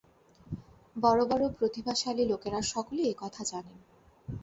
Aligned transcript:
বড় 0.95 1.21
বড় 1.25 1.43
প্রতিভাশালী 1.49 2.23
লোকেরা 2.25 2.59
সকলেই 2.71 3.07
এ-কথা 3.09 3.41
জানেন। 3.43 3.79